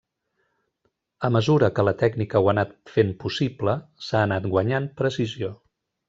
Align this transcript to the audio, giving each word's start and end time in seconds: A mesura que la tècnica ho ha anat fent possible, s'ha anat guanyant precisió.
A 1.27 1.29
mesura 1.33 1.67
que 1.79 1.83
la 1.89 1.93
tècnica 1.99 2.41
ho 2.41 2.49
ha 2.49 2.53
anat 2.55 2.73
fent 2.93 3.11
possible, 3.23 3.75
s'ha 4.07 4.23
anat 4.31 4.47
guanyant 4.55 4.89
precisió. 5.03 5.51